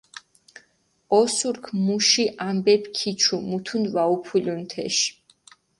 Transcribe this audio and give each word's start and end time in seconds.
ოსურქ 1.19 1.65
მუში 1.85 2.25
ამბეფი 2.47 2.89
ქიჩუ, 2.97 3.35
მუთუნი 3.49 3.89
ვაუფულუნ 3.93 4.61
თეში. 4.69 5.07